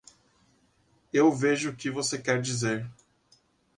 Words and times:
Eu 1.13 1.31
vejo 1.31 1.69
o 1.69 1.75
que 1.75 1.91
você 1.91 2.17
quer 2.17 2.41
dizer. 2.41 2.89